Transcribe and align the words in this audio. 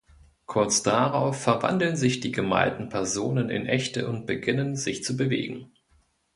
Kurz 0.47 0.81
darauf 0.81 1.39
verwandeln 1.39 1.95
sich 1.95 2.21
die 2.21 2.31
gemalten 2.31 2.89
Personen 2.89 3.51
in 3.51 3.67
echte 3.67 4.09
und 4.09 4.25
beginnen, 4.25 4.75
sich 4.75 5.03
zu 5.03 5.15
bewegen. 5.15 5.71